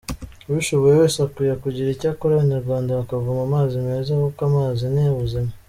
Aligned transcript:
Ubishoboye 0.49 0.93
wese 1.01 1.17
akwiye 1.25 1.53
kugira 1.63 1.87
icyo 1.95 2.07
akora, 2.13 2.33
Abanyarwanda 2.35 2.97
bakavoma 2.99 3.41
amazi 3.47 3.75
meza, 3.87 4.11
kuko 4.23 4.41
amazi 4.49 4.83
ni 4.93 5.03
ubuzima. 5.15 5.51